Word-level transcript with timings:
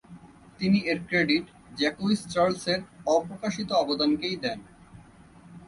তিনি 0.59 0.79
এর 0.91 0.99
credit 1.09 1.45
Jacques 1.79 2.19
চার্লসের 2.33 2.79
অপ্রকাশিত 3.15 3.69
অবদানকেই 3.81 4.35
দেন। 4.43 4.59